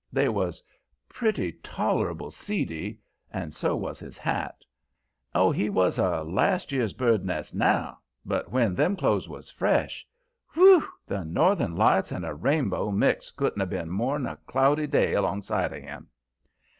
[0.11, 0.63] They was
[1.07, 2.97] pretty tolerable seedy,
[3.31, 4.63] and so was his hat.
[5.35, 10.07] Oh, he was a last year's bird's nest NOW, but when them clothes was fresh
[10.55, 10.87] whew!
[11.05, 15.71] the northern lights and a rainbow mixed wouldn't have been more'n a cloudy day 'longside
[15.71, 16.09] of him.